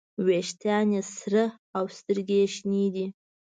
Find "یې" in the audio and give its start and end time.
0.95-1.01, 2.43-2.47